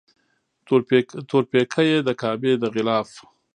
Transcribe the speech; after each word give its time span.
تور 1.29 1.43
پیکی 1.51 1.85
یې 1.91 1.97
د 2.03 2.09
کعبې 2.21 2.53
د 2.61 2.63
غلاف 2.73 3.09